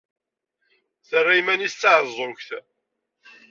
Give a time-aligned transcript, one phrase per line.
[1.07, 2.47] Terra iman-nnes d taɛeẓẓugt.